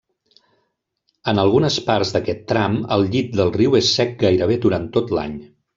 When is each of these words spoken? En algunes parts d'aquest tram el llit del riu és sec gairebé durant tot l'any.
En 1.33 1.41
algunes 1.43 1.77
parts 1.91 2.15
d'aquest 2.17 2.41
tram 2.53 2.81
el 2.97 3.07
llit 3.13 3.33
del 3.43 3.55
riu 3.61 3.81
és 3.83 3.95
sec 4.01 4.21
gairebé 4.27 4.63
durant 4.67 4.95
tot 4.99 5.17
l'any. 5.19 5.43